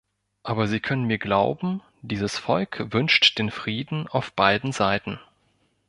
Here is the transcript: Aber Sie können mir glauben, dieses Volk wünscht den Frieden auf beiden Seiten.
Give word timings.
Aber 0.41 0.67
Sie 0.67 0.79
können 0.79 1.03
mir 1.05 1.19
glauben, 1.19 1.83
dieses 2.01 2.39
Volk 2.39 2.87
wünscht 2.91 3.37
den 3.37 3.51
Frieden 3.51 4.07
auf 4.07 4.33
beiden 4.33 4.71
Seiten. 4.71 5.19